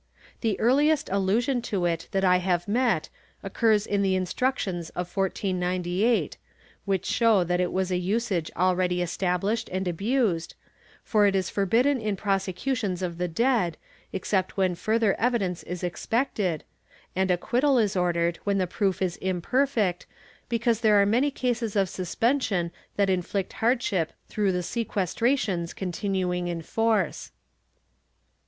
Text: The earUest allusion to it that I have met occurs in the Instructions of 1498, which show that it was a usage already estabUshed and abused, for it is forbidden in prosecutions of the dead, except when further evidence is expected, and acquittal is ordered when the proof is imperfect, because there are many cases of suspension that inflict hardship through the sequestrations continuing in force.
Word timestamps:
The 0.39 0.57
earUest 0.59 1.09
allusion 1.13 1.61
to 1.61 1.85
it 1.85 2.07
that 2.09 2.25
I 2.25 2.37
have 2.37 2.67
met 2.67 3.09
occurs 3.43 3.85
in 3.85 4.01
the 4.01 4.15
Instructions 4.15 4.89
of 4.95 5.15
1498, 5.15 6.37
which 6.85 7.05
show 7.05 7.43
that 7.43 7.59
it 7.59 7.71
was 7.71 7.91
a 7.91 7.97
usage 7.97 8.49
already 8.57 8.97
estabUshed 8.97 9.69
and 9.71 9.87
abused, 9.87 10.55
for 11.03 11.27
it 11.27 11.35
is 11.35 11.51
forbidden 11.51 12.01
in 12.01 12.15
prosecutions 12.15 13.03
of 13.03 13.19
the 13.19 13.27
dead, 13.27 13.77
except 14.11 14.57
when 14.57 14.73
further 14.73 15.13
evidence 15.19 15.61
is 15.61 15.83
expected, 15.83 16.63
and 17.15 17.29
acquittal 17.29 17.77
is 17.77 17.95
ordered 17.95 18.37
when 18.43 18.57
the 18.57 18.65
proof 18.65 19.03
is 19.03 19.17
imperfect, 19.17 20.07
because 20.49 20.79
there 20.81 20.99
are 20.99 21.05
many 21.05 21.29
cases 21.29 21.75
of 21.75 21.87
suspension 21.87 22.71
that 22.95 23.11
inflict 23.11 23.53
hardship 23.53 24.13
through 24.27 24.51
the 24.51 24.63
sequestrations 24.63 25.75
continuing 25.75 26.47
in 26.47 26.63
force. 26.63 27.31